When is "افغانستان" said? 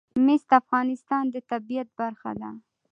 0.61-1.23